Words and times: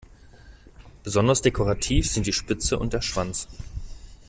Besonders 1.03 1.43
dekorativ 1.43 2.09
sind 2.09 2.25
die 2.25 2.33
Spitze 2.33 2.79
und 2.79 2.91
der 2.91 3.01
Schwanz. 3.03 3.47